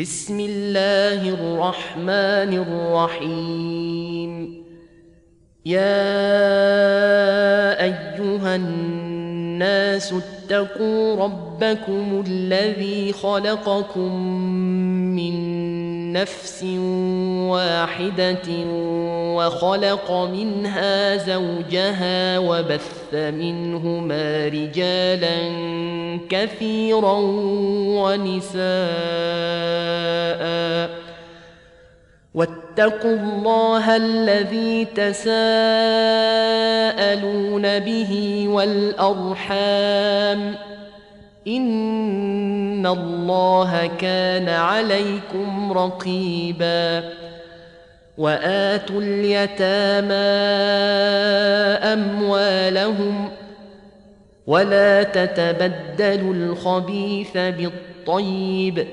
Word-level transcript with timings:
بسم 0.00 0.40
الله 0.40 1.28
الرحمن 1.28 2.52
الرحيم. 2.64 4.32
يا 5.66 5.82
أيها 7.84 8.56
الناس 8.56 10.12
اتقوا 10.12 11.24
ربكم 11.24 12.24
الذي 12.26 13.12
خلقكم 13.12 14.12
نفس 16.12 16.64
واحدة 17.48 18.48
وخلق 19.36 20.12
منها 20.12 21.16
زوجها 21.16 22.38
وبث 22.38 23.14
منهما 23.14 24.48
رجالا 24.48 25.38
كثيرا 26.30 27.18
ونساء. 28.00 28.60
واتقوا 32.34 33.16
الله 33.16 33.96
الذي 33.96 34.84
تساءلون 34.84 35.28
به 37.78 38.44
والأرحام. 38.48 40.40
ان 41.46 42.86
الله 42.86 43.90
كان 43.98 44.48
عليكم 44.48 45.72
رقيبا 45.72 47.10
واتوا 48.18 49.00
اليتامى 49.00 50.14
اموالهم 51.92 53.30
ولا 54.46 55.02
تتبدلوا 55.02 56.34
الخبيث 56.34 57.36
بالطيب 57.36 58.86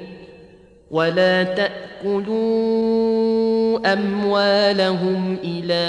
ولا 0.92 1.44
تاكلوا 1.44 2.48
اموالهم 3.94 5.38
إلى 5.44 5.84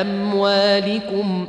اموالكم 0.00 1.48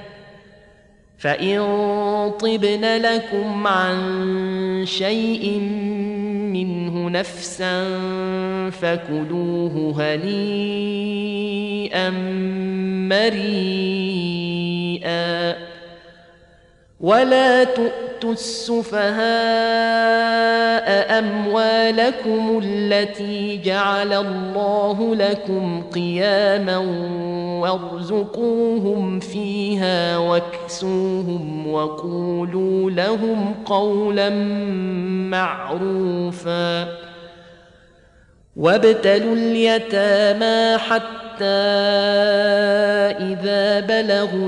فان 1.21 1.61
طبن 2.39 2.85
لكم 2.97 3.67
عن 3.67 4.83
شيء 4.85 5.59
منه 6.49 7.09
نفسا 7.09 7.83
فكلوه 8.69 9.93
هنيئا 9.97 11.29
مريئا 14.51 15.11
ولا 17.01 17.63
تؤتوا 17.63 18.33
السفهاء 18.33 19.11
اموالكم 21.19 22.61
التي 22.63 23.57
جعل 23.57 24.13
الله 24.13 25.15
لكم 25.15 25.83
قياما 25.93 26.77
وارزقوهم 27.61 29.19
فيها 29.19 30.17
واكسوهم 30.17 31.67
وقولوا 31.71 32.91
لهم 32.91 33.53
قولا 33.65 34.29
معروفا 35.29 36.87
وابتلوا 38.55 39.35
اليتامى 39.35 40.77
حتى 40.77 41.45
اذا 43.19 43.79
بلغوا 43.79 44.47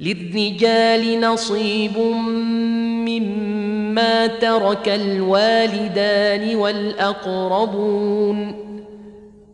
للرجال 0.00 1.20
نصيب 1.20 1.98
مما 3.08 4.26
ترك 4.26 4.88
الوالدان 4.88 6.56
والأقربون 6.56 8.54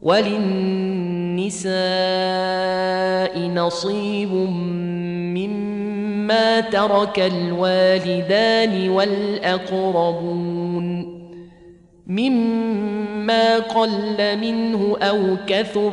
وللنساء 0.03 1.73
نصيب 3.39 4.33
مما 5.39 6.61
ترك 6.61 7.19
الوالدان 7.19 8.89
والأقربون 8.89 10.43
مما 12.07 13.59
قل 13.59 13.91
منه 14.41 14.97
أو 15.03 15.37
كثر 15.47 15.93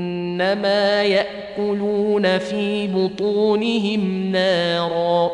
إنما 0.41 1.03
يأكلون 1.03 2.37
في 2.37 2.87
بطونهم 2.87 4.31
نارا 4.31 5.31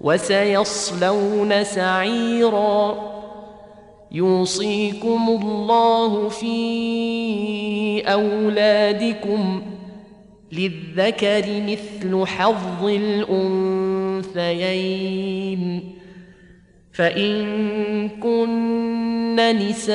وسيصلون 0.00 1.64
سعيرا. 1.64 3.12
يوصيكم 4.12 5.38
الله 5.42 6.28
في 6.28 8.00
أولادكم 8.00 9.62
للذكر 10.52 11.44
مثل 11.48 12.26
حظ 12.26 12.84
الأنثيين. 12.84 14.42
فإن 16.92 18.08
كن 18.08 19.36
نساء 19.56 19.92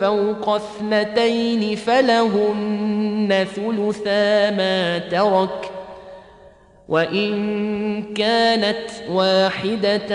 فوق 0.00 0.48
اثنتين 0.48 1.76
فلهن 1.76 3.46
ثلثا 3.54 4.50
ما 4.50 4.98
ترك 4.98 5.70
وإن 6.88 8.14
كانت 8.14 8.90
واحدة 9.10 10.08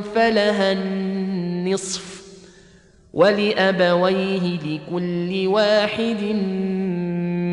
فلها 0.00 0.72
النصف 0.72 2.22
ولأبويه 3.14 4.58
لكل 4.58 5.46
واحد 5.46 6.22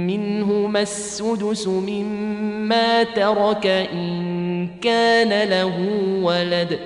منهما 0.07 0.81
السدس 0.81 1.67
مما 1.67 3.03
ترك 3.03 3.67
إن 3.67 4.18
كان 4.81 5.49
له 5.49 5.87
ولد. 6.23 6.79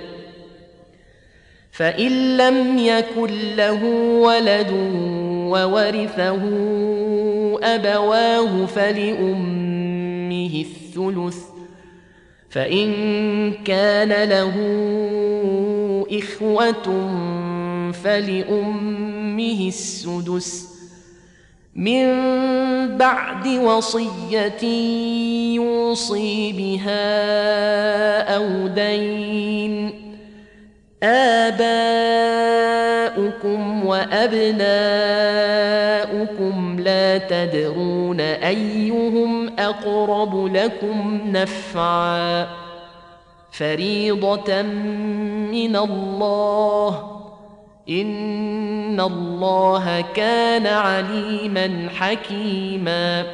فإن 1.72 2.36
لم 2.36 2.78
يكن 2.78 3.56
له 3.56 3.84
ولد 4.20 4.70
وورثه 5.48 6.42
أبواه 7.62 8.66
فلأمه 8.66 10.64
الثلث. 10.64 11.38
فإن 12.50 13.52
كان 13.52 14.28
له 14.28 14.54
إخوة 16.12 16.82
فلأمه 17.92 19.68
السدس. 19.68 20.73
من 21.76 22.06
بعد 22.96 23.46
وصية 23.46 24.64
يوصي 25.54 26.52
بها 26.52 27.16
أو 28.36 28.66
دين. 28.66 30.04
آباؤكم 31.02 31.64
وأبناؤكم 33.86 34.54
لا 36.80 37.18
تدرون 37.18 38.20
أيهم 38.20 39.58
أقرب 39.58 40.56
لكم 40.56 41.20
نفعا. 41.32 42.46
فريضة 43.52 44.62
من 45.52 45.76
الله 45.76 47.23
إن 47.88 49.00
الله 49.00 50.04
كان 50.14 50.66
عليما 50.66 51.88
حكيما. 51.94 53.24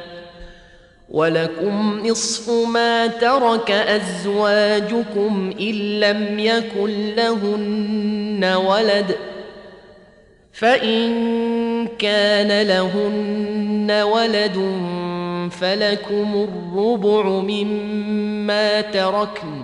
ولكم 1.11 2.01
نصف 2.05 2.49
ما 2.67 3.07
ترك 3.07 3.71
أزواجكم 3.71 5.53
إن 5.59 5.99
لم 5.99 6.39
يكن 6.39 7.15
لهن 7.15 8.43
ولد 8.43 9.15
فإن 10.53 11.87
كان 11.99 12.67
لهن 12.67 13.91
ولد 13.91 14.57
فلكم 15.51 16.47
الربع 16.49 17.29
مما 17.29 18.81
تركن 18.81 19.63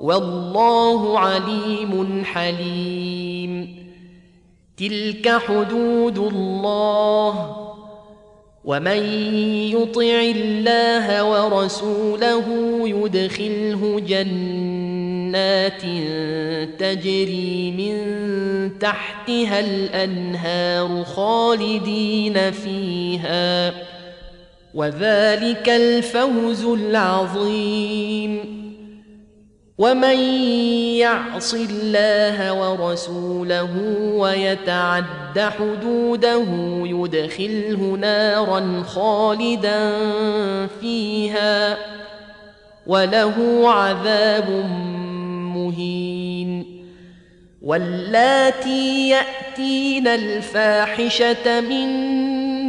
والله 0.00 1.18
عليم 1.18 2.24
حليم. 2.24 3.84
تلك 4.76 5.28
حدود 5.28 6.18
الله. 6.18 7.56
ومن 8.64 8.96
يطع 9.72 10.20
الله 10.36 11.24
ورسوله 11.24 12.44
يدخله 12.88 14.02
جنات 14.08 15.82
تجري 16.80 17.70
من 17.70 17.98
تحتها 18.78 19.60
الأنهار 19.60 21.04
خالدين 21.04 22.50
فيها. 22.50 23.74
وذلك 24.74 25.68
الفوز 25.68 26.64
العظيم. 26.64 28.63
ومن 29.78 30.18
يعص 30.98 31.54
الله 31.54 32.52
ورسوله 32.52 33.70
ويتعد 34.14 35.38
حدوده 35.38 36.46
يدخله 36.84 37.96
نارا 38.00 38.82
خالدا 38.82 39.96
فيها 40.80 41.76
وله 42.86 43.62
عذاب 43.70 44.50
مهين 45.54 46.84
واللاتي 47.62 49.08
ياتين 49.08 50.08
الفاحشه 50.08 51.60
من 51.60 52.14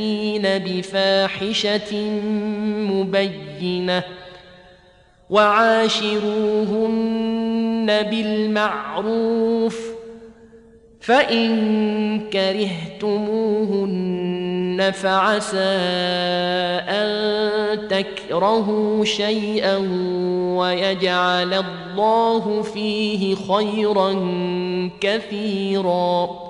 ياتين 0.00 0.42
بفاحشة 0.42 1.94
مبينة 2.90 4.02
وعاشروهن 5.30 6.66
بالمعروف 8.10 9.90
فإن 11.00 12.30
كرهتموهن 12.30 13.80
فعسى 14.94 15.58
أن 16.88 17.88
تكرهوا 17.88 19.04
شيئا 19.04 19.76
ويجعل 20.56 21.54
الله 21.54 22.62
فيه 22.62 23.34
خيرا 23.34 24.12
كثيرا 25.00 26.49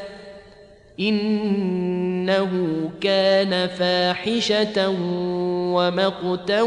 إنه 1.01 2.49
كان 3.01 3.67
فاحشة 3.67 4.89
ومقتا 5.73 6.61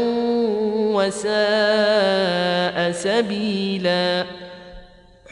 وساء 0.95 2.91
سبيلا. 2.91 4.25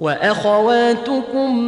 وأخواتكم 0.00 1.58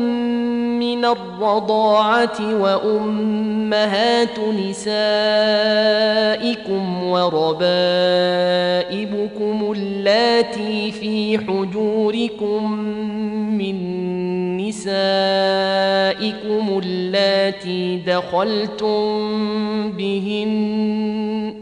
من 0.78 1.04
الرضاعة 1.04 2.60
وأمهات 2.60 4.38
نسائكم 4.38 4.92
وربائبكم 7.04 7.72
اللاتي 9.76 10.92
في 10.92 11.38
حجوركم 11.38 12.72
من 13.58 13.76
نسائكم 14.56 14.92
اللاتي 16.84 17.96
دخلتم 17.96 19.22
بهن 19.92 21.61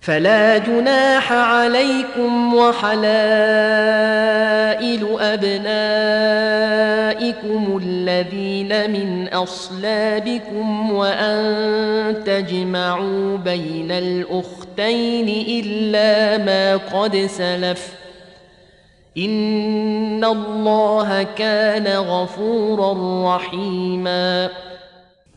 فلا 0.00 0.58
جناح 0.58 1.32
عليكم 1.32 2.54
وحلائل 2.54 3.00
أبنائكم 5.20 6.60
الذين 7.82 8.90
من 8.90 9.28
أصلابكم 9.28 10.92
وأن 10.92 12.24
تجمعوا 12.26 13.36
بين 13.36 13.90
الأختين 13.90 15.28
إلا 15.28 16.38
ما 16.38 16.76
قد 16.76 17.16
سلف 17.16 17.92
إن 19.18 20.24
الله 20.24 21.22
كان 21.22 21.86
غفورا 21.86 22.94
رحيما 23.36 24.48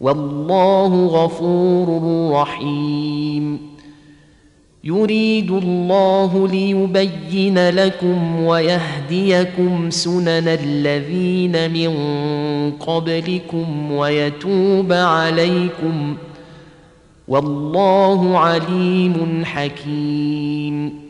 والله 0.00 1.06
غفور 1.06 2.02
رحيم. 2.32 3.58
يريد 4.84 5.50
الله 5.50 6.48
ليبين 6.48 7.68
لكم 7.68 8.44
ويهديكم 8.44 9.90
سنن 9.90 10.48
الذين 10.48 11.72
من 11.72 11.92
قبلكم 12.70 13.92
ويتوب 13.92 14.92
عليكم. 14.92 16.16
والله 17.28 18.38
عليم 18.38 19.44
حكيم. 19.44 21.09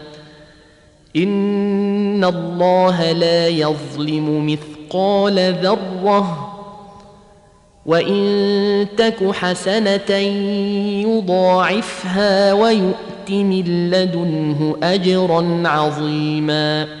ان 1.15 2.23
الله 2.23 3.11
لا 3.11 3.47
يظلم 3.47 4.45
مثقال 4.45 5.53
ذره 5.53 6.47
وان 7.85 8.87
تك 8.97 9.31
حسنه 9.31 10.11
يضاعفها 11.07 12.53
ويؤت 12.53 13.29
من 13.29 13.89
لدنه 13.91 14.75
اجرا 14.83 15.63
عظيما 15.65 17.00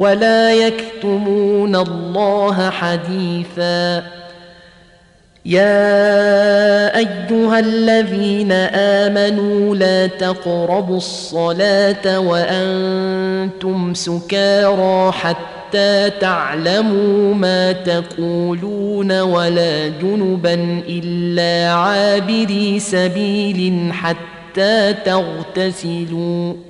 ولا 0.00 0.52
يكتمون 0.52 1.76
الله 1.76 2.70
حديثا. 2.70 4.02
يا 5.44 6.96
أيها 6.96 7.58
الذين 7.58 8.52
آمنوا 9.02 9.76
لا 9.76 10.06
تقربوا 10.06 10.96
الصلاة 10.96 12.18
وأنتم 12.18 13.94
سكارى 13.94 15.12
حتى 15.12 16.10
تعلموا 16.10 17.34
ما 17.34 17.72
تقولون 17.72 19.20
ولا 19.20 19.88
جنبا 19.88 20.82
إلا 20.88 21.72
عابري 21.72 22.78
سبيل 22.80 23.92
حتى 23.92 24.92
تغتسلوا. 24.92 26.69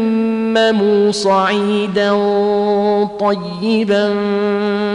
صعيدا 1.10 2.10
طيبا 3.20 4.14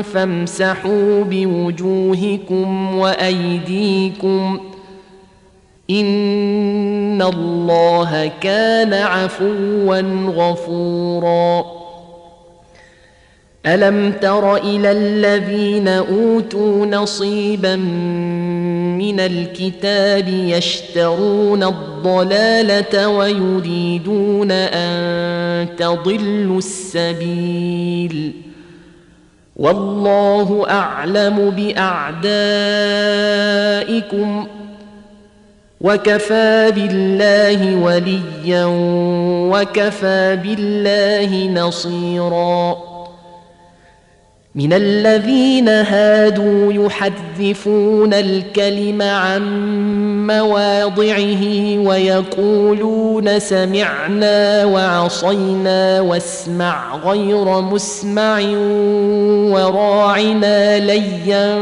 فامسحوا 0.02 1.24
بوجوهكم 1.24 2.98
وأيديكم. 2.98 4.60
إن 5.90 7.22
الله 7.22 8.32
كان 8.42 8.94
عفوا 8.94 10.02
غفورا. 10.28 11.66
ألم 13.66 14.12
تر 14.12 14.56
إلى 14.56 14.92
الذين 14.92 15.88
أوتوا 15.88 16.86
نصيبا 16.86 17.76
من 19.06 19.20
الكتاب 19.20 20.28
يشترون 20.28 21.64
الضلالة 21.64 23.08
ويريدون 23.08 24.52
أن 24.52 25.68
تضلوا 25.78 26.58
السبيل. 26.58 28.32
والله 29.56 30.66
أعلم 30.70 31.50
بأعدائكم 31.50 32.26
وكفى 35.82 36.72
بالله 36.76 37.76
وليا 37.76 38.66
وكفى 39.52 40.40
بالله 40.44 41.66
نصيرا. 41.66 42.95
من 44.56 44.74
الذين 44.74 45.70
هادوا 45.70 46.74
يحذفون 46.74 48.14
الكلم 48.14 49.02
عن 49.02 49.44
مواضعه 50.28 51.44
ويقولون 51.78 53.40
سمعنا 53.40 54.66
وعصينا 54.66 56.02
واسمع 56.02 56.96
غير 56.96 57.62
مسمع 57.62 58.40
وراعنا 59.52 60.80
ليا 60.80 61.60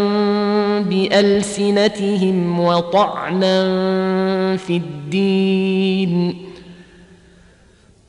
بألسنتهم 0.80 2.60
وطعنا 2.60 3.58
في 4.58 4.78
الدين 4.78 6.53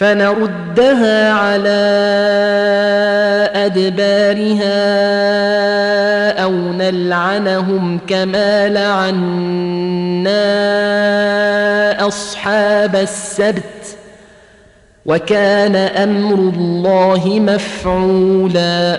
فنردها 0.00 1.32
على 1.32 1.80
أدبارها 3.54 4.80
أو 6.42 6.52
نلعنهم 6.52 8.00
كما 8.06 8.68
لعنا 8.68 10.40
أصحاب 12.06 12.96
السبت 12.96 13.96
وكان 15.06 15.76
أمر 15.76 16.34
الله 16.34 17.40
مفعولا 17.40 18.98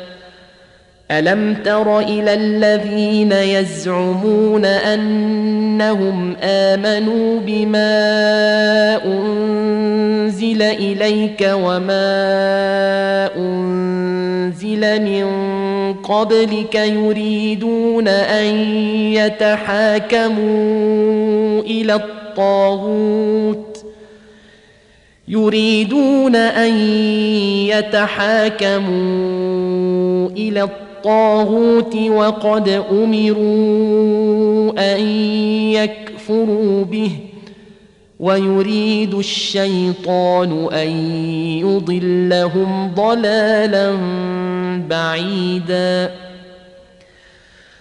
ألم 1.11 1.53
تر 1.65 1.99
إلى 1.99 2.33
الذين 2.33 3.31
يزعمون 3.31 4.65
أنهم 4.65 6.35
آمنوا 6.41 7.39
بما 7.39 7.91
أنزل 9.05 10.61
إليك 10.61 11.49
وما 11.53 12.09
أنزل 13.37 15.01
من 15.01 15.25
قبلك 15.93 16.75
يريدون 16.75 18.07
أن 18.07 18.45
يتحاكموا 19.13 20.41
إلى 21.61 21.93
الطاغوت 21.93 23.85
يريدون 25.27 26.35
أن 26.35 26.73
يتحاكموا 27.67 28.89
إلى 30.29 30.63
الطاغوت 30.63 30.90
الطاغوت 31.01 31.95
وقد 31.95 32.69
أمروا 32.91 34.71
أن 34.95 35.01
يكفروا 35.73 36.83
به 36.85 37.11
ويريد 38.19 39.13
الشيطان 39.13 40.67
أن 40.73 40.89
يضلهم 41.57 42.91
ضلالا 42.95 43.97
بعيدا 44.89 46.11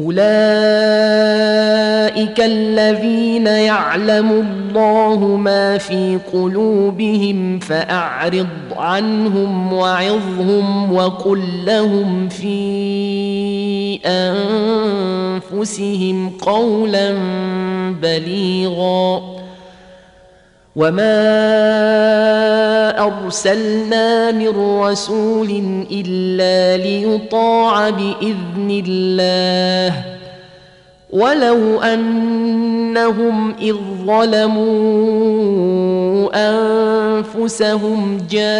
اولئك 0.00 0.20
الذين 2.40 3.46
يعلم 3.46 4.30
الله 4.30 5.26
ما 5.36 5.78
في 5.78 6.18
قلوبهم 6.32 7.58
فاعرض 7.58 8.46
عنهم 8.76 9.72
وعظهم 9.72 10.92
وقل 10.92 11.42
لهم 11.66 12.28
في 12.28 14.00
انفسهم 15.42 16.28
قولا 16.28 17.14
بليغا 18.02 19.39
وما 20.76 21.20
ارسلنا 23.06 24.30
من 24.30 24.80
رسول 24.80 25.50
الا 25.90 26.82
ليطاع 26.84 27.90
باذن 27.90 28.82
الله 28.86 30.04
ولو 31.10 31.80
ان 31.80 32.30
انهم 32.90 33.54
اذ 33.60 33.76
ظلموا 34.06 34.60
أنفسهم 37.20 38.26
جاءوك 38.30 38.50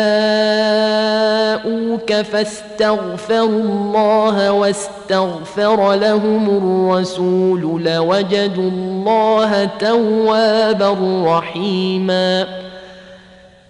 فاستغفروا 2.12 3.48
الله 3.48 4.52
واستغفر 4.52 5.94
لهم 5.94 6.50
الرسول 6.50 7.84
لوجدوا 7.84 8.70
الله 8.70 9.64
توابا 9.64 10.96
رحيما. 11.26 12.46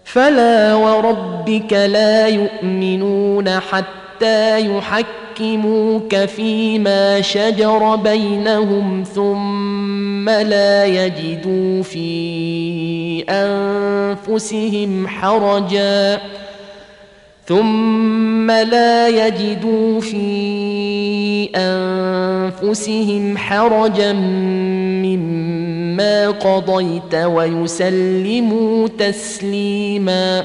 فلا 0.05 0.75
وربك 0.75 1.73
لا 1.73 2.27
يؤمنون 2.27 3.61
حتى 3.61 4.61
يحكموك 5.41 6.17
فيما 6.17 7.21
شجر 7.21 7.97
بينهم 7.97 9.05
ثم 9.15 10.29
لا 10.29 10.85
يجدوا 10.85 11.83
في 11.83 13.25
انفسهم 13.29 15.09
حرجا 15.09 16.21
ثم 17.47 18.51
لا 18.51 19.09
يجدوا 19.09 20.01
في 20.01 21.49
انفسهم 21.57 23.39
حرجا 23.39 24.13
مما 25.03 26.31
قضيت 26.31 27.15
ويسلموا 27.15 28.89
تسليما 28.89 30.45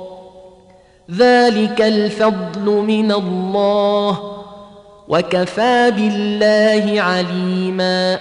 ذلك 1.17 1.81
الفضل 1.81 2.65
من 2.65 3.11
الله 3.11 4.19
وكفى 5.07 5.91
بالله 5.95 7.01
عليما 7.01 8.19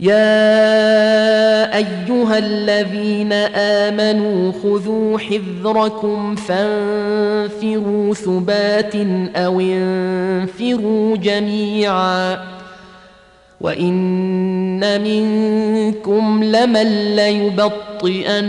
يا 0.00 1.76
ايها 1.76 2.38
الذين 2.38 3.32
امنوا 3.32 4.52
خذوا 4.62 5.18
حذركم 5.18 6.34
فانفروا 6.34 8.14
ثبات 8.14 8.94
أو 9.36 9.60
انفروا 9.60 11.16
جميعا 11.16 12.38
وان 13.60 15.02
منكم 15.02 16.44
لمن 16.44 17.16
ليبطئن 17.16 18.48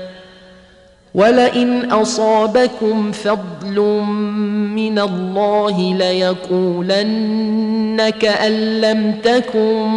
ولئن 1.15 1.91
أصابكم 1.91 3.11
فضل 3.11 3.79
من 4.75 4.99
الله 4.99 5.95
ليقولن 5.97 7.61
كان 8.09 8.81
لم 8.81 9.15
تكن 9.23 9.87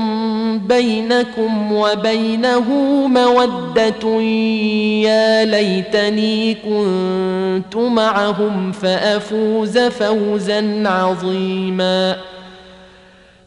بينكم 0.68 1.72
وبينه 1.72 2.70
مودة 3.06 4.20
يا 5.02 5.44
ليتني 5.44 6.54
كنت 6.54 7.76
معهم 7.76 8.72
فأفوز 8.72 9.78
فوزا 9.78 10.82
عظيما 10.88 12.16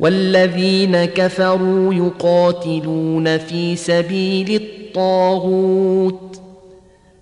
والذين 0.00 1.04
كفروا 1.04 1.94
يقاتلون 1.94 3.38
في 3.38 3.76
سبيل 3.76 4.54
الطاغوت 4.54 6.40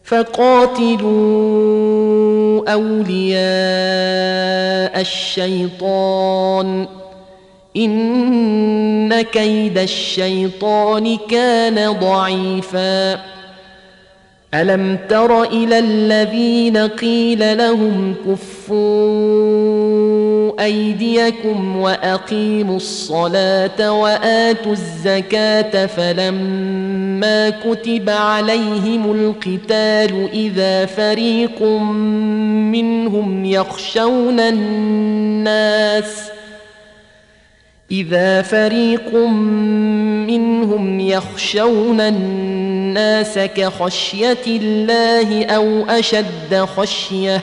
فقاتلوا 0.05 1.12
أولياء 2.72 3.41
الشيطان 5.01 6.87
إن 7.77 9.22
كيد 9.22 9.79
الشيطان 9.79 11.18
كان 11.31 11.93
ضعيفا 11.93 13.20
ألم 14.55 14.99
تر 15.09 15.43
إلى 15.43 15.79
الذين 15.79 16.77
قيل 16.77 17.59
لهم 17.59 18.14
كفوا 18.29 20.14
أيديكم 20.61 21.76
وأقيموا 21.76 22.76
الصلاة 22.76 23.92
وآتوا 23.92 24.72
الزكاة 24.72 25.86
فلما 25.86 27.50
كتب 27.50 28.11
عليهم 28.11 29.12
القتال 29.12 30.28
إذا 30.32 30.86
فريق 30.86 31.62
منهم 32.72 33.44
يخشون 33.44 34.40
الناس 34.40 36.30
إذا 37.90 38.42
فريق 38.42 39.14
منهم 40.26 41.00
يخشون 41.00 42.00
الناس 42.00 43.38
كخشية 43.38 44.46
الله 44.46 45.44
أو 45.44 45.84
أشد 45.88 46.55
خشية 46.76 47.42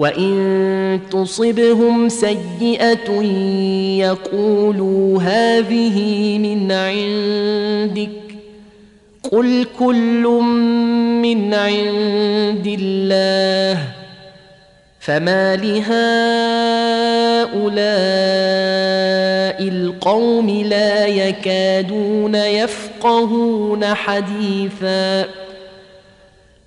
وان 0.00 1.00
تصبهم 1.10 2.08
سيئه 2.08 3.22
يقولوا 4.00 5.22
هذه 5.22 6.38
من 6.38 6.72
عندك 6.72 8.10
قل 9.32 9.66
كل 9.78 10.22
من 11.22 11.54
عند 11.54 12.66
الله 12.80 13.78
فما 15.00 15.56
لهؤلاء 15.56 15.90
القوم 19.68 20.50
لا 20.50 21.06
يكادون 21.06 22.34
يفقهون 22.34 23.84
حديثا 23.84 25.39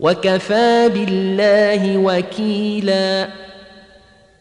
وكفى 0.00 0.90
بالله 0.94 1.98
وكيلا. 1.98 3.28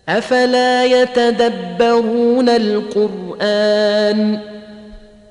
أفلا 0.09 0.85
يتدبرون 0.85 2.49
القرآن 2.49 4.39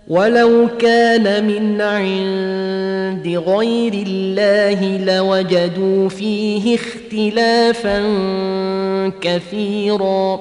ولو 0.09 0.69
كان 0.79 1.45
من 1.45 1.81
عند 1.81 3.43
غير 3.47 3.93
الله 3.93 4.99
لوجدوا 4.99 6.09
فيه 6.09 6.79
اختلافا 6.79 8.03
كثيرا. 9.21 10.41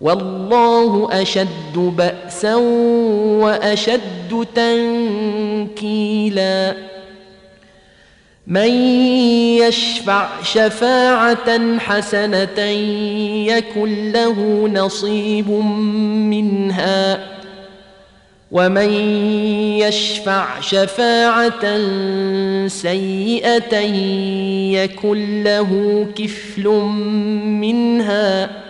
والله 0.00 1.08
أشد 1.22 1.76
بأسا 1.76 2.54
وأشد 3.40 4.46
تنكيلا. 4.54 6.76
من 8.46 8.70
يشفع 9.56 10.28
شفاعة 10.42 11.78
حسنة 11.78 12.60
يكن 13.46 14.12
له 14.12 14.68
نصيب 14.72 15.50
منها. 16.30 17.26
ومن 18.52 18.90
يشفع 19.78 20.60
شفاعة 20.60 21.78
سيئة 22.68 23.78
يكن 24.72 25.42
له 25.42 26.06
كفل 26.16 26.68
منها. 27.44 28.69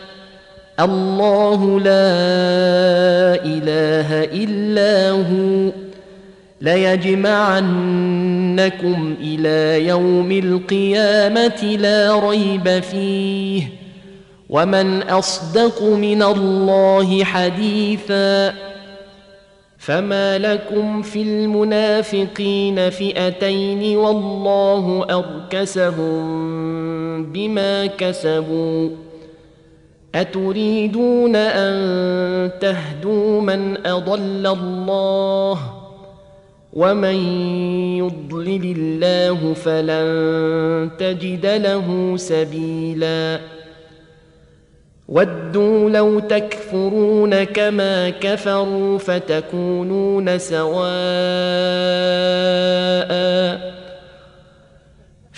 الله 0.83 1.79
لا 1.79 3.45
إله 3.45 4.23
إلا 4.23 5.11
هو. 5.11 5.71
ليجمعنكم 6.61 7.65
إلى 9.21 9.87
يوم 9.87 10.31
القيامة 10.31 11.77
لا 11.79 12.29
ريب 12.29 12.79
فيه. 12.79 13.63
ومن 14.49 15.03
أصدق 15.03 15.83
من 15.83 16.23
الله 16.23 17.23
حديثا 17.23 18.53
فما 19.77 20.37
لكم 20.37 21.01
في 21.01 21.21
المنافقين 21.21 22.89
فئتين 22.89 23.97
والله 23.97 25.05
أركسهم 25.09 26.21
بما 27.25 27.85
كسبوا. 27.85 28.89
أتريدون 30.15 31.35
أن 31.35 32.51
تهدوا 32.61 33.41
من 33.41 33.87
أضل 33.87 34.47
الله 34.47 35.59
ومن 36.73 37.15
يضلل 37.97 38.75
الله 38.77 39.53
فلن 39.53 40.89
تجد 40.99 41.45
له 41.45 42.13
سبيلا. 42.17 43.39
ودوا 45.09 45.89
لو 45.89 46.19
تكفرون 46.19 47.43
كما 47.43 48.09
كفروا 48.09 48.97
فتكونون 48.97 50.37
سواء 50.37 50.81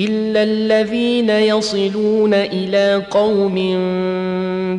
الا 0.00 0.42
الذين 0.42 1.30
يصلون 1.30 2.34
إلى 2.34 3.02
قوم 3.10 3.54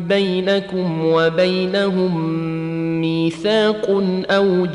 بينكم 0.08 1.04
وبينهم 1.04 2.42
ميثاق 3.00 4.02
أو 4.30 4.66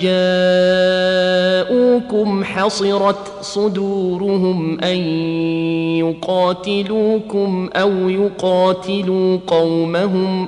جاءوكم 1.61 2.43
حصرت 2.43 3.31
صدورهم 3.41 4.79
ان 4.79 4.97
يقاتلوكم 5.97 7.69
أو 7.75 8.09
يقاتلوا 8.09 9.37
قومهم 9.47 10.47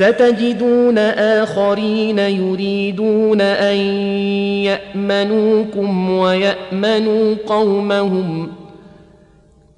ستجدون 0.00 0.98
آخرين 0.98 2.18
يريدون 2.18 3.40
أن 3.40 3.76
يأمنوكم 4.64 6.10
ويأمنوا 6.10 7.34
قومهم 7.46 8.48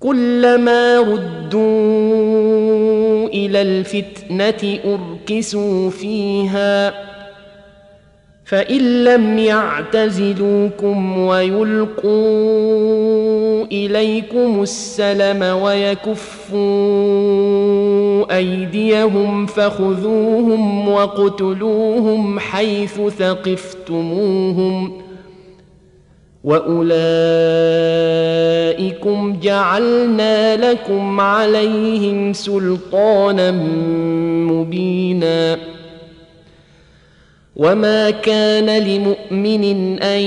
كلما 0.01 0.99
ردوا 1.01 1.63
إلى 3.29 3.63
الفتنة 3.63 4.79
أركسوا 4.85 5.91
فيها 5.91 6.95
فإن 8.45 9.05
لم 9.05 9.39
يعتزلوكم 9.39 11.19
ويلقوا 11.19 12.13
إليكم 13.65 14.63
السلم 14.63 15.43
ويكفوا 15.43 16.63
أيديهم 18.37 19.47
فخذوهم 19.47 20.89
واقتلوهم 20.89 22.39
حيث 22.39 23.01
ثقفتموهم 23.19 24.93
وأولئكم 26.45 26.93
جعلنا 29.43 30.57
لكم 30.71 31.21
عليهم 31.21 32.33
سلطانا 32.33 33.51
مبينا 34.51 35.59
وما 37.57 38.11
كان 38.11 38.79
لمؤمن 38.83 40.03
أن 40.03 40.21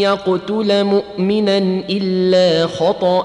يقتل 0.00 0.84
مؤمنا 0.84 1.58
إلا 1.90 2.66
خطأ 2.66 3.24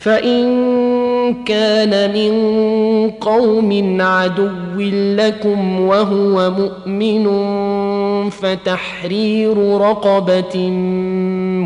فإن 0.00 1.44
كان 1.44 2.12
من 2.12 2.32
قوم 3.10 3.96
عدو 4.00 4.80
لكم 5.16 5.80
وهو 5.80 6.50
مؤمن 6.50 7.28
فتحرير 8.30 9.80
رقبة 9.80 10.70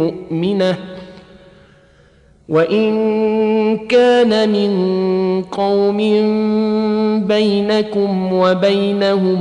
مؤمنة 0.03 0.79
وإن 2.49 3.77
كان 3.87 4.49
من 4.53 4.73
قوم 5.43 5.99
بينكم 7.27 8.33
وبينهم 8.33 9.41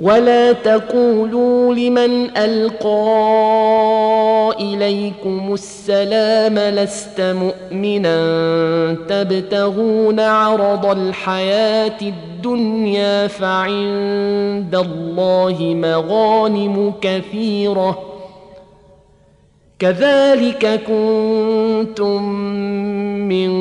ولا 0.00 0.52
تقولوا 0.52 1.74
لمن 1.74 2.36
القى 2.36 2.86
اليكم 4.60 5.54
السلام 5.54 6.58
لست 6.58 7.20
مؤمنا 7.20 8.16
تبتغون 9.08 10.20
عرض 10.20 10.86
الحياة 10.86 11.98
الدنيا 12.02 13.26
فعند 13.26 14.74
الله 14.74 15.56
مغانم 15.60 16.92
كثيره 17.00 18.15
كذلك 19.78 20.80
كنتم 20.86 22.22
من 23.28 23.52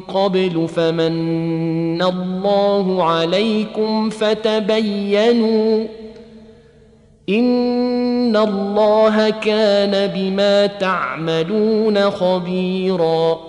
قبل 0.00 0.68
فمن 0.68 2.02
الله 2.02 3.04
عليكم 3.04 4.10
فتبينوا 4.10 5.86
إن 7.28 8.36
الله 8.36 9.30
كان 9.30 10.06
بما 10.14 10.66
تعملون 10.66 12.10
خبيرا. 12.10 13.40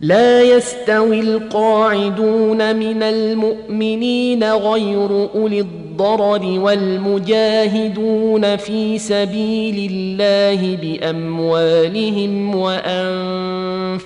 لا 0.00 0.42
يستوي 0.42 1.20
القاعدون 1.20 2.76
من 2.76 3.02
المؤمنين 3.02 4.44
غير 4.44 5.28
أولي 5.34 5.60
الضرر 6.02 6.60
والمجاهدون 6.60 8.56
في 8.56 8.98
سبيل 8.98 9.90
الله 9.92 10.76
بأموالهم 10.76 12.54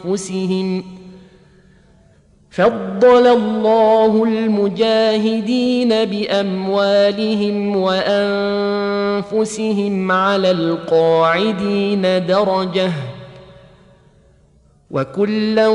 وأنفسهم 0.00 0.84
فضل 2.50 3.26
الله 3.26 4.24
المجاهدين 4.24 5.88
بأموالهم 5.88 7.76
وأنفسهم 9.26 9.62
على 10.12 10.50
القاعدين 10.50 12.26
درجة 12.26 12.92
وكلا 14.90 15.68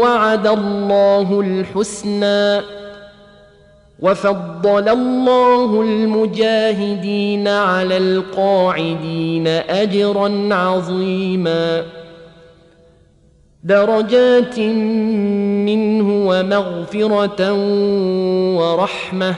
وعد 0.00 0.46
الله 0.46 1.40
الحسنى 1.40 2.60
وفضل 4.00 4.88
الله 4.88 5.82
المجاهدين 5.82 7.48
على 7.48 7.96
القاعدين 7.96 9.46
أجرا 9.46 10.54
عظيما. 10.54 11.84
درجات 13.64 14.58
منه 15.68 16.28
ومغفرة 16.28 17.52
ورحمة. 18.56 19.34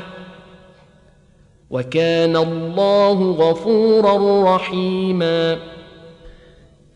وكان 1.71 2.37
الله 2.37 3.31
غفورا 3.31 4.55
رحيما. 4.57 5.57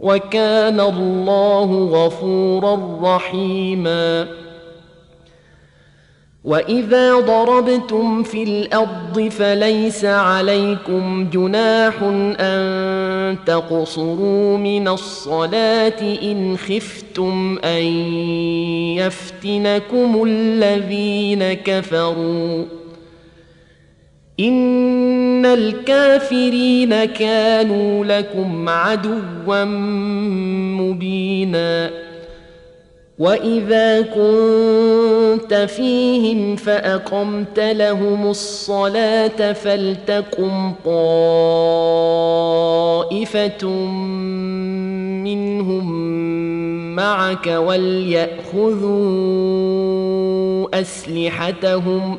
وكان 0.00 0.80
الله 0.80 1.88
غفورا 1.92 2.98
رحيما. 3.02 4.28
وإذا 6.44 7.20
ضربتم 7.20 8.22
في 8.22 8.42
الأرض 8.42 9.28
فليس 9.28 10.04
عليكم 10.04 11.30
جناح 11.30 11.94
أن 12.40 13.36
تقصروا 13.46 14.58
من 14.58 14.88
الصلاة 14.88 16.00
إن 16.22 16.56
خفتم 16.56 17.58
أن 17.64 17.82
يفتنكم 18.96 20.24
الذين 20.26 21.52
كفروا. 21.52 22.77
ان 24.40 25.46
الكافرين 25.46 27.04
كانوا 27.04 28.04
لكم 28.04 28.68
عدوا 28.68 29.64
مبينا 30.74 31.90
واذا 33.18 34.02
كنت 34.02 35.54
فيهم 35.54 36.56
فاقمت 36.56 37.60
لهم 37.60 38.30
الصلاه 38.30 39.52
فلتقم 39.52 40.72
طائفه 40.84 42.08
منهم 45.24 45.88
معك 46.96 47.46
ولياخذوا 47.46 48.88
اسلحتهم 50.80 52.18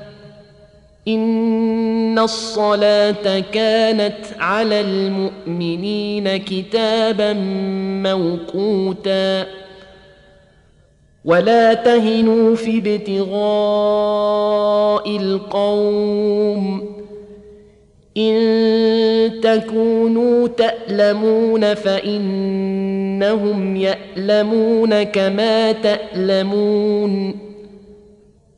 ان 1.07 2.19
الصلاه 2.19 3.39
كانت 3.39 4.17
على 4.39 4.81
المؤمنين 4.81 6.37
كتابا 6.37 7.33
موقوتا 8.03 9.47
ولا 11.25 11.73
تهنوا 11.73 12.55
في 12.55 12.77
ابتغاء 12.77 13.37
القوم 15.17 16.91
ان 18.17 19.31
تكونوا 19.43 20.47
تالمون 20.47 21.73
فانهم 21.73 23.21
يالمون 23.75 25.03
كما 25.03 25.71
تالمون 25.71 27.50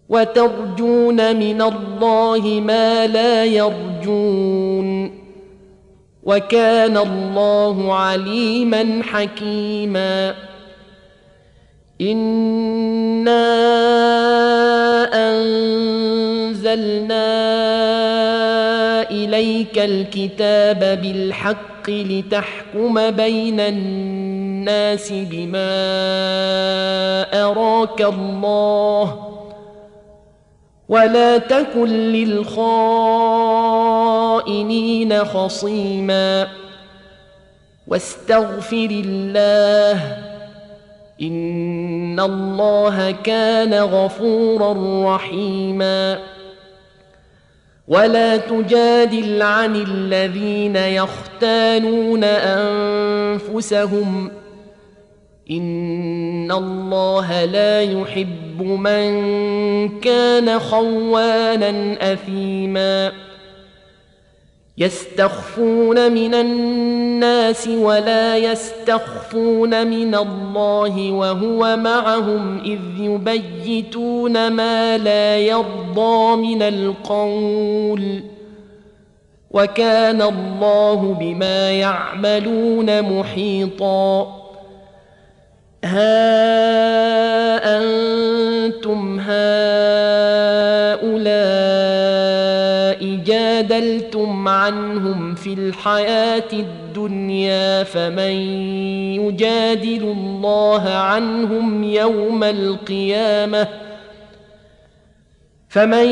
وترجون 0.10 1.36
من 1.36 1.62
الله 1.62 2.62
ما 2.66 3.08
لا 3.08 3.46
يرجون 3.46 5.24
وكان 6.24 6.98
الله 6.98 7.94
عليما 7.94 9.02
حكيما 9.04 10.36
إنا 12.02 13.54
أنزلنا 15.14 17.24
إليك 19.12 19.80
الكتاب 19.80 20.80
بالحق 21.02 21.90
لتحكم 21.90 23.12
بين 23.12 23.60
الناس 23.60 25.12
بما 25.12 25.74
أراك 27.34 28.02
الله 28.02 29.33
ولا 30.94 31.38
تكن 31.38 31.88
للخائنين 31.90 32.46
خصيما 35.26 36.48
واستغفر 37.88 38.88
الله 38.92 40.18
ان 41.22 42.20
الله 42.20 43.12
كان 43.12 43.74
غفورا 43.74 44.76
رحيما 45.16 46.20
ولا 47.88 48.38
تجادل 48.38 49.42
عن 49.42 49.76
الذين 49.76 50.76
يختانون 50.76 52.24
انفسهم 53.44 54.32
ان 55.52 56.52
الله 56.52 57.46
لا 57.46 57.82
يحب 57.82 58.62
من 58.62 59.10
كان 60.00 60.60
خوانا 60.60 61.98
اثيما 62.14 63.12
يستخفون 64.78 66.12
من 66.12 66.34
الناس 66.34 67.68
ولا 67.68 68.38
يستخفون 68.38 69.88
من 69.88 70.16
الله 70.16 71.12
وهو 71.12 71.78
معهم 71.78 72.60
اذ 72.60 72.80
يبيتون 73.00 74.48
ما 74.48 74.98
لا 74.98 75.38
يرضى 75.38 76.36
من 76.36 76.62
القول 76.62 78.24
وكان 79.52 80.22
الله 80.22 81.18
بما 81.20 81.72
يعملون 81.72 83.20
محيطا 83.20 84.43
ها 85.84 87.78
أنتم 87.78 89.20
هؤلاء 89.20 89.44
جادلتم 93.26 94.48
عنهم 94.48 95.36
في 95.36 95.54
الحياة 95.54 96.54
الدنيا 96.54 97.84
فمن 97.84 98.34
يجادل 99.22 100.04
الله 100.04 100.90
عنهم 100.90 101.84
يوم 101.84 102.44
القيامة 102.44 103.68
فمن 105.70 106.08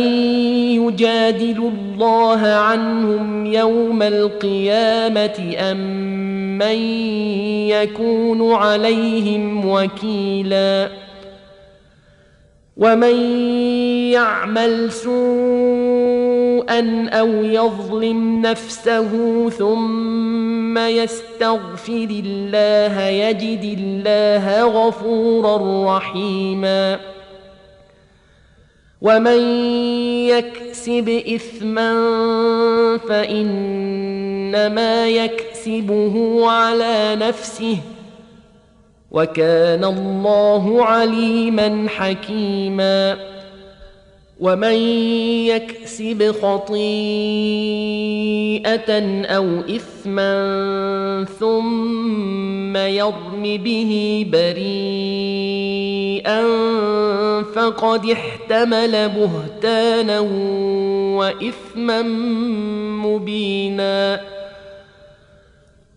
يجادل 0.81 1.57
الله 1.57 2.47
عنهم 2.47 3.45
يوم 3.45 4.01
القيامة 4.01 5.55
أم 5.59 6.20
من 6.57 6.77
يكون 7.69 8.53
عليهم 8.53 9.65
وكيلا 9.69 10.89
ومن 12.77 13.15
يعمل 14.11 14.91
سوءا 14.91 15.11
أو 17.09 17.27
يظلم 17.27 18.41
نفسه 18.41 19.09
ثم 19.49 20.77
يستغفر 20.77 22.07
الله 22.25 23.01
يجد 23.01 23.79
الله 23.79 24.63
غفورا 24.63 25.97
رحيما 25.97 26.99
ومن 29.01 29.39
يكسب 30.27 31.09
اثما 31.09 31.93
فانما 34.51 35.07
يكسبه 35.09 36.45
على 36.49 37.15
نفسه 37.15 37.77
وكان 39.11 39.83
الله 39.83 40.85
عليما 40.85 41.85
حكيما 41.89 43.17
ومن 44.39 44.73
يكسب 45.45 46.31
خطيئة 46.31 46.81
أو 49.25 49.59
إثما 49.59 51.25
ثم 51.39 52.77
يرم 52.77 53.43
به 53.43 54.25
بريئا 54.31 55.61
فقد 57.55 58.05
احتمل 58.05 59.09
بهتانا 59.09 60.19
وإثما 61.19 62.01
مبينا 63.05 64.21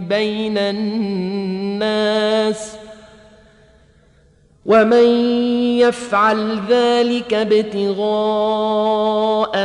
بين 0.00 0.58
الناس 0.58 2.04
ومن 4.66 5.06
يفعل 5.78 6.60
ذلك 6.68 7.34
ابتغاء 7.34 7.98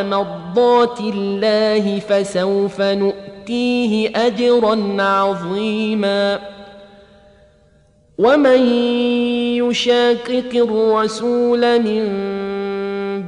مرضات 0.04 1.00
الله 1.00 2.00
فسوف 2.00 2.82
نؤتيه 2.82 4.12
أجرا 4.16 5.02
عظيما 5.02 6.40
ومن 8.18 8.60
يشاقق 9.56 10.50
الرسول 10.54 11.80
من 11.80 12.10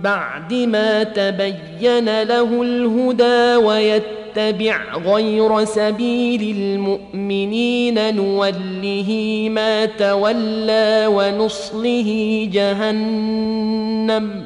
بعد 0.02 0.54
ما 0.54 1.04
تبين 1.04 2.24
له 2.24 2.62
الهدى 2.62 3.66
ويتبع 3.66 4.21
غير 5.06 5.66
سبيل 5.66 6.58
المؤمنين 6.58 8.16
نوله 8.16 9.48
ما 9.52 9.86
تولى 9.86 11.06
ونصله 11.08 12.50
جهنم. 12.54 14.46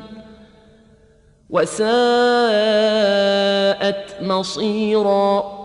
وساءت 1.50 1.86
مصيرا. 4.22 5.65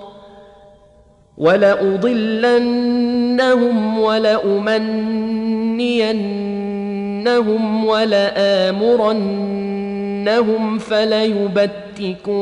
ولأضلنهم 1.41 2.69
ولأمنينهم 3.99 5.05
ولآمرنهم 7.85 9.41
فليبتكن 10.79 12.41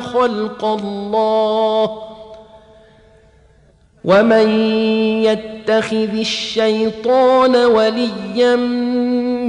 خلق 0.00 0.64
الله 0.64 2.02
ومن 4.04 4.48
يتخذ 5.22 6.18
الشيطان 6.18 7.56
وليا 7.56 8.56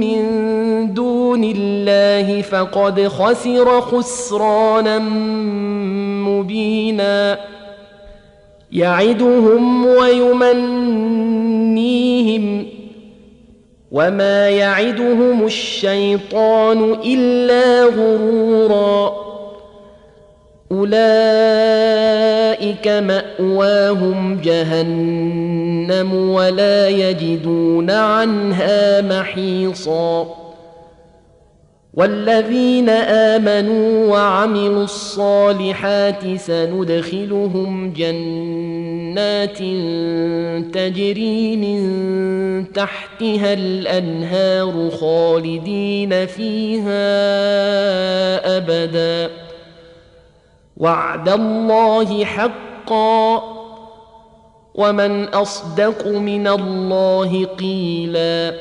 من 0.00 0.24
دون 0.94 1.44
الله 1.44 2.42
فقد 2.42 3.08
خسر 3.08 3.80
خسرانا 3.80 4.98
مبينا. 6.28 7.38
يعدهم 8.72 9.86
ويمنيهم. 9.86 11.14
وما 13.92 14.48
يعدهم 14.48 15.44
الشيطان 15.44 16.96
إلا 17.04 17.84
غرورا. 17.84 19.33
أولئك 20.72 20.98
مأواهم 22.88 24.40
جهنم 24.44 26.14
ولا 26.14 26.88
يجدون 26.88 27.90
عنها 27.90 29.00
محيصا. 29.00 30.44
والذين 31.94 32.88
آمنوا 32.88 34.06
وعملوا 34.10 34.84
الصالحات 34.84 36.36
سندخلهم 36.36 37.92
جنات 37.92 39.58
تجري 40.74 41.56
من 41.56 41.84
تحتها 42.72 43.52
الأنهار 43.52 44.90
خالدين 44.90 46.26
فيها 46.26 46.96
أبدا. 48.56 49.43
وعد 50.76 51.28
الله 51.28 52.24
حقا 52.24 53.42
ومن 54.74 55.24
أصدق 55.24 56.06
من 56.06 56.48
الله 56.48 57.44
قيلا. 57.44 58.54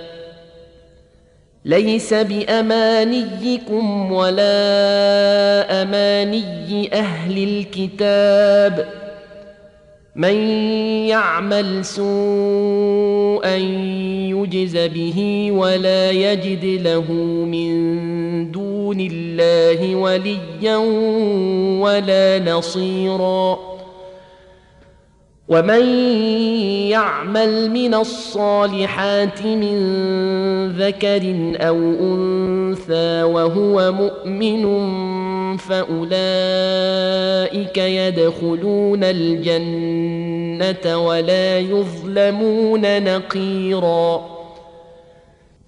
ليس 1.65 2.13
بأمانيكم 2.13 4.11
ولا 4.11 4.51
أماني 5.81 6.93
أهل 6.93 7.43
الكتاب. 7.43 9.03
من 10.15 10.35
يعمل 11.07 11.85
سوءا 11.85 13.55
يجز 14.35 14.77
به 14.77 15.49
ولا 15.51 16.11
يجد 16.11 16.65
له 16.65 17.11
من 17.45 17.71
دون 18.51 18.62
الله 18.99 19.95
وليا 19.95 20.77
ولا 21.81 22.39
نصيرا. 22.39 23.73
ومن 25.47 25.85
يعمل 26.89 27.71
من 27.71 27.93
الصالحات 27.93 29.41
من 29.45 29.77
ذكر 30.77 31.35
أو 31.57 31.77
أنثى 31.77 33.23
وهو 33.23 33.91
مؤمن 33.91 34.63
فأولئك 35.57 36.17
يدخلون 37.77 39.03
الجنة 39.03 40.97
ولا 41.07 41.59
يظلمون 41.59 43.03
نقيرا. 43.03 44.32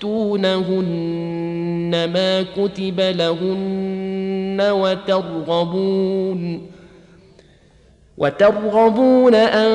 تؤتونهن 0.00 1.90
ما 2.12 2.42
كتب 2.42 3.00
لهن 3.00 4.60
وترغبون 4.70 6.60
وترغبون 8.18 9.34
أن 9.34 9.70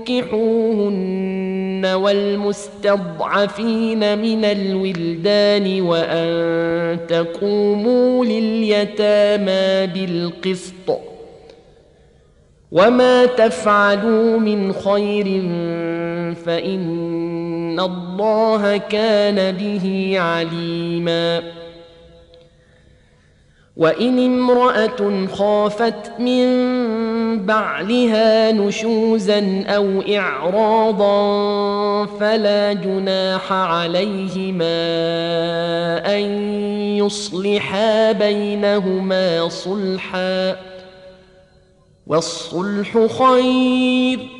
تنكحوهن 0.00 1.86
والمستضعفين 1.94 3.38
من 4.18 4.44
الولدان 4.44 5.80
وأن 5.80 6.98
تقوموا 7.08 8.24
لليتامى 8.24 9.86
بالقسط 9.94 11.00
وما 12.72 13.26
تفعلوا 13.26 14.38
من 14.38 14.72
خير 14.72 15.42
فان 17.80 17.90
الله 17.90 18.76
كان 18.76 19.56
به 19.56 20.14
عليما. 20.18 21.42
وان 23.76 24.18
امراه 24.18 25.26
خافت 25.26 26.20
من 26.20 26.46
بعلها 27.46 28.52
نشوزا 28.52 29.64
أو 29.66 30.02
اعراضا 30.16 32.06
فلا 32.06 32.72
جناح 32.72 33.52
عليهما 33.52 34.66
ان 36.16 36.22
يصلحا 36.96 38.12
بينهما 38.12 39.48
صلحا. 39.48 40.56
والصلح 42.06 42.98
خير 43.18 44.39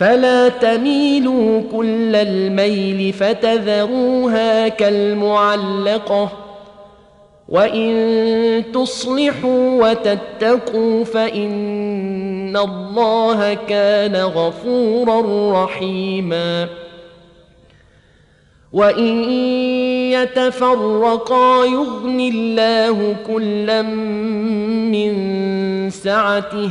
فلا 0.00 0.48
تميلوا 0.48 1.62
كل 1.72 2.16
الميل 2.16 3.12
فتذروها 3.12 4.68
كالمعلقة 4.68 6.32
وإن 7.48 8.64
تصلحوا 8.74 9.88
وتتقوا 9.88 11.04
فإن 11.04 12.56
الله 12.56 13.54
كان 13.54 14.16
غفورا 14.16 15.22
رحيما 15.64 16.68
وإن 18.72 19.30
يتفرقا 20.12 21.64
يغني 21.64 22.28
الله 22.28 23.16
كلا 23.26 23.82
من 24.92 25.10
سعته 25.90 26.70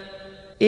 إن 0.61 0.67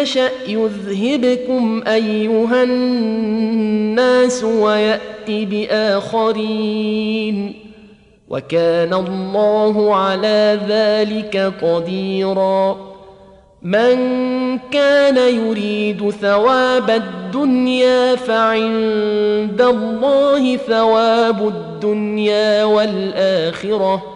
يشأ 0.00 0.30
يذهبكم 0.48 1.82
أيها 1.86 2.62
الناس 2.62 4.44
ويأت 4.44 5.28
بآخرين 5.28 6.76
وكان 8.28 8.94
الله 8.94 9.94
على 9.94 10.60
ذلك 10.68 11.52
قديرا 11.62 12.76
من 13.62 13.96
كان 14.58 15.16
يريد 15.16 16.10
ثواب 16.10 16.90
الدنيا 16.90 18.16
فعند 18.16 19.62
الله 19.62 20.56
ثواب 20.56 21.48
الدنيا 21.48 22.64
والآخرة 22.64 24.15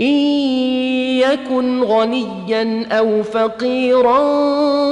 إن 0.00 0.16
يكن 1.20 1.82
غنيا 1.82 2.86
أو 2.92 3.22
فقيرا 3.22 4.20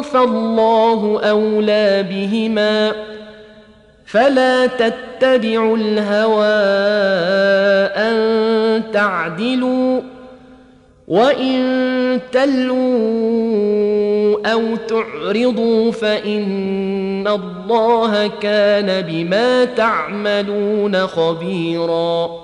فالله 0.03 1.21
أولى 1.23 2.03
بهما 2.11 2.93
فلا 4.07 4.67
تتبعوا 4.67 5.77
الهوى 5.77 6.45
أن 7.97 8.83
تعدلوا 8.93 10.01
وإن 11.09 12.21
تلووا 12.33 13.75
أو 14.53 14.77
تعرضوا 14.77 15.93
فإن 15.93 17.29
الله 17.29 18.27
كان 18.27 19.03
بما 19.03 19.65
تعملون 19.65 21.07
خبيرا 21.07 22.44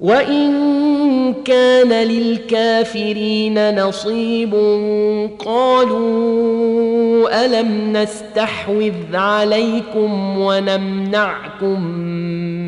وان 0.00 1.34
كان 1.44 1.92
للكافرين 1.92 3.80
نصيب 3.80 4.54
قالوا 5.38 7.46
الم 7.46 7.96
نستحوذ 7.96 9.16
عليكم 9.16 10.38
ونمنعكم 10.38 11.80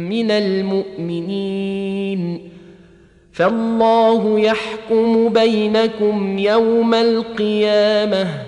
من 0.08 0.30
المؤمنين 0.30 1.68
فالله 3.32 4.40
يحكم 4.40 5.28
بينكم 5.28 6.38
يوم 6.38 6.94
القيامه 6.94 8.47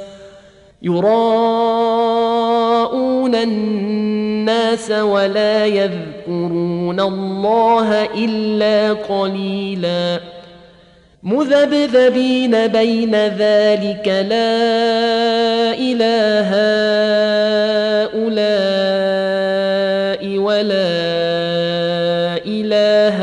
يراءون 0.83 2.41
الناس 3.35 4.91
ولا 4.91 5.65
يذكرون 5.65 6.99
الله 6.99 8.05
إلا 8.05 8.93
قليلا. 8.93 10.19
مذبذبين 11.23 12.67
بين 12.67 13.15
ذلك 13.15 14.07
لا 14.07 15.73
إله 15.73 16.49
هؤلاء 18.03 20.37
ولا 20.37 20.91
إله 22.45 23.17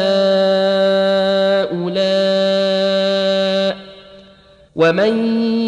هؤلاء. 1.72 3.76
ومن 4.76 5.67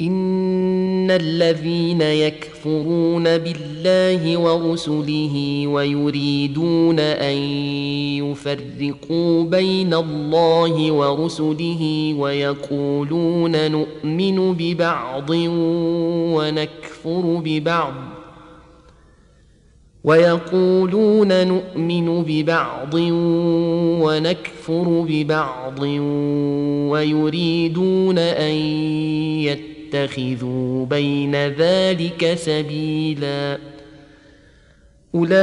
إن 0.00 1.10
الذين 1.10 2.00
يكفرون 2.00 3.24
بالله 3.24 4.36
ورسله 4.38 5.66
ويريدون 5.66 6.98
أن 7.00 7.36
يفرقوا 8.18 9.44
بين 9.44 9.94
الله 9.94 10.92
ورسله 10.92 12.14
ويقولون 12.18 13.70
نؤمن 13.70 14.52
ببعض 14.54 15.30
ونكفر 16.34 17.40
ببعض 17.44 17.94
ويقولون 20.04 21.46
نؤمن 21.46 22.22
ببعض 22.22 22.94
ونكفر 24.04 25.04
ببعض 25.08 25.82
ويريدون 26.90 28.18
أن 28.18 28.54
يتقوا 29.44 29.73
اتخذوا 29.94 30.86
بين 30.86 31.36
ذلك 31.36 32.34
سبيلا. 32.34 33.58
أولئك 35.14 35.40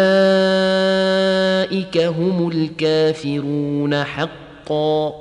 هم 1.98 2.50
الكافرون 2.50 4.04
حقا. 4.04 5.14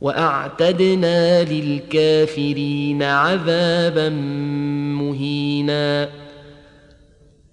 وأعتدنا 0.00 1.44
للكافرين 1.44 3.02
عذابا 3.02 4.08
مهينا. 4.98 6.08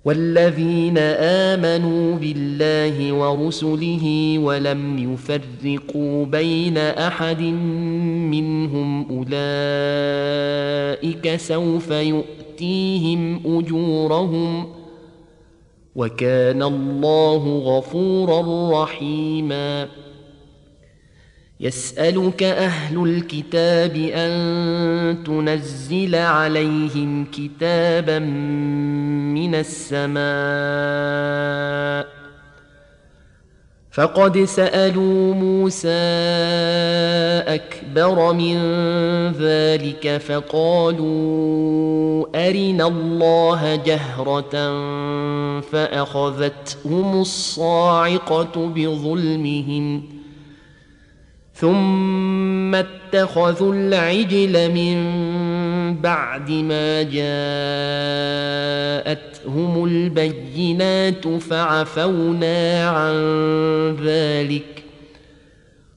والذين 0.05 0.97
آمنوا 0.97 2.15
بالله 2.15 3.13
ورسله 3.13 4.35
ولم 4.39 5.13
يفرقوا 5.13 6.25
بين 6.25 6.77
أحد 6.77 7.41
منهم 7.41 8.46
اولئك 11.03 11.35
سوف 11.35 11.91
يؤتيهم 11.91 13.41
اجورهم 13.45 14.73
وكان 15.95 16.63
الله 16.63 17.59
غفورا 17.59 18.83
رحيما 18.83 19.87
يسالك 21.59 22.43
أهل 22.43 23.03
الكتاب 23.03 23.95
ان 23.95 25.23
تنزل 25.23 26.15
عليهم 26.15 27.25
كتابا 27.25 28.19
من 28.19 29.55
السماء 29.55 30.27
فقد 33.91 34.43
سالوا 34.43 35.33
موسى 35.33 35.89
أكبر 37.87 38.33
من 38.33 38.57
ذلك 39.31 40.17
فقالوا 40.17 41.07
أرنا 42.35 42.87
الله 42.87 43.75
جهرة 43.75 44.51
فأخذتهم 45.61 47.21
الصاعقة 47.21 48.67
بظلمهم 48.75 50.03
ثم 51.53 52.75
اتخذوا 52.75 53.73
العجل 53.73 54.71
من 54.71 54.97
بعد 56.01 56.51
ما 56.51 57.03
جاءتهم 59.03 59.85
البينات 59.85 61.27
فعفونا 61.27 62.89
عن 62.89 63.15
ذلك 64.03 64.86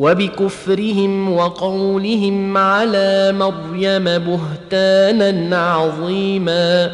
وبكفرهم 0.00 1.32
وقولهم 1.32 2.56
على 2.56 3.32
مريم 3.32 4.04
بهتانا 4.04 5.72
عظيما 5.72 6.90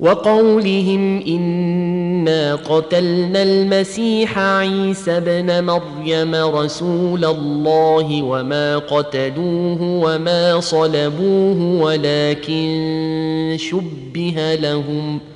وقولهم 0.00 1.22
إنا 1.26 2.54
قتلنا 2.54 3.42
المسيح 3.42 4.38
عيسى 4.38 5.16
ابن 5.16 5.64
مريم 5.64 6.34
رسول 6.34 7.24
الله 7.24 8.22
وما 8.22 8.78
قتلوه 8.78 9.82
وما 9.82 10.60
صلبوه 10.60 11.82
ولكن 11.82 13.56
شبه 13.58 14.54
لهم 14.54 15.18
ۖ 15.18 15.35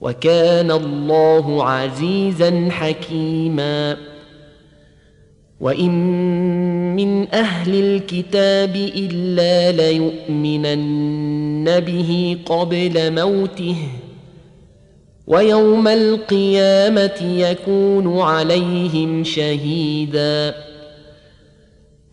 وكان 0.00 0.70
الله 0.70 1.64
عزيزا 1.64 2.68
حكيما. 2.70 3.96
وإن 5.60 5.90
من 6.96 7.34
أهل 7.34 7.74
الكتاب 7.74 8.76
إلا 8.76 9.72
ليؤمنن 9.90 11.80
به 11.80 12.38
قبل 12.46 13.22
موته 13.22 13.76
ويوم 15.26 15.88
القيامة 15.88 17.22
يكون 17.22 18.20
عليهم 18.20 19.24
شهيدا. 19.24 20.65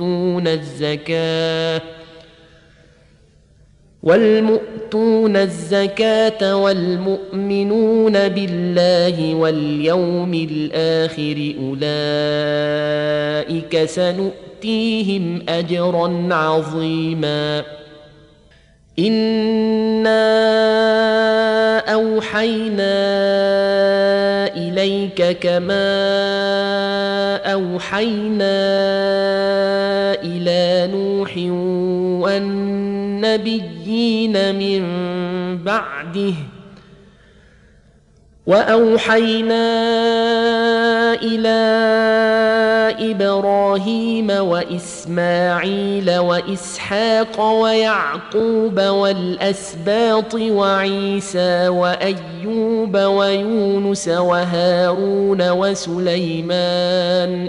والمؤتون 0.00 0.48
الزكاة 0.48 1.82
والمؤتون 4.02 5.36
الزكاة 5.36 6.56
والمؤمنون 6.56 8.28
بالله 8.28 9.34
واليوم 9.34 10.34
الآخر 10.34 11.54
أولئك 11.60 11.84
سنؤتيهم 13.84 15.42
أجرا 15.48 16.34
عظيما 16.34 17.62
إنا 18.98 20.24
أوحينا 21.92 22.94
إليك 24.56 25.38
كما 25.38 25.84
أوحينا 27.52 28.54
إلى 30.24 30.92
نوح 30.92 31.36
والنبيين 33.24 34.54
من 34.54 34.84
بعده 35.64 36.34
وأوحينا 38.46 39.64
إلى 41.14 41.64
إبراهيم 43.10 44.30
وإسماعيل 44.30 46.18
وإسحاق 46.18 47.40
ويعقوب 47.40 48.80
والأسباط 48.80 50.34
وعيسى 50.34 51.68
وأيوب 51.68 52.96
ويونس 52.96 54.08
وهارون 54.08 55.50
وسليمان 55.50 57.48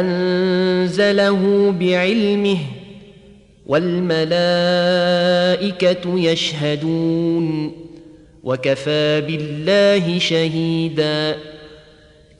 أنزله 0.00 1.74
بعلمه 1.80 2.58
والملائكة 3.66 4.20
يشهدون 6.18 7.72
وكفى 8.44 9.20
بالله 9.20 10.18
شهيدا 10.18 11.36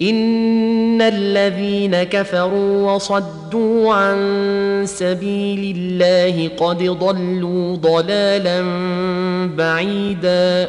إن 0.02 1.02
الذين 1.02 2.02
كفروا 2.02 2.93
وصدوا 2.93 3.94
عن 3.94 4.82
سبيل 4.86 5.76
الله 5.76 6.48
قد 6.56 6.82
ضلوا 6.82 7.76
ضلالا 7.76 8.62
بعيدا 9.56 10.68